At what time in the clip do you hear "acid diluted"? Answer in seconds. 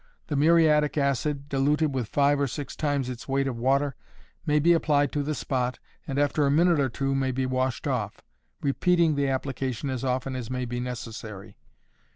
0.97-1.93